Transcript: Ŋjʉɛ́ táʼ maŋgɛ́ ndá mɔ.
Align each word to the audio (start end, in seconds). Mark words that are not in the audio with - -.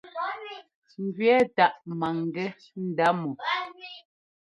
Ŋjʉɛ́ 1.03 1.37
táʼ 1.55 1.73
maŋgɛ́ 1.99 2.47
ndá 2.87 3.07
mɔ. 3.19 3.31